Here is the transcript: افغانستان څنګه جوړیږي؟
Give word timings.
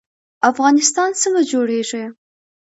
افغانستان 0.51 1.09
څنګه 1.21 1.41
جوړیږي؟ 1.51 2.03